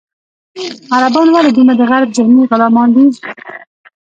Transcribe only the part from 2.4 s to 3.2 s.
غلامان دي.